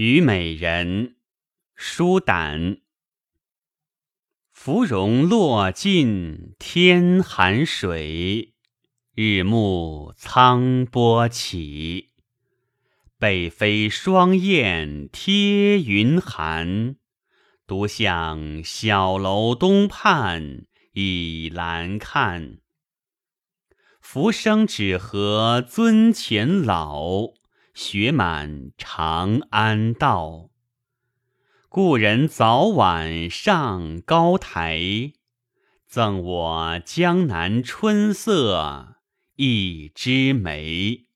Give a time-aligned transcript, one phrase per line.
[0.00, 1.16] 虞美人，
[1.74, 2.82] 舒胆。
[4.52, 8.54] 芙蓉落尽天寒水，
[9.16, 12.10] 日暮苍波起。
[13.18, 16.94] 北飞双燕贴云寒，
[17.66, 22.58] 独向小楼东畔倚栏看。
[24.00, 27.36] 浮生只合尊前老。
[27.80, 30.50] 雪满长安道，
[31.68, 35.12] 故人早晚上高台，
[35.86, 38.96] 赠我江南春色
[39.36, 41.07] 一枝梅。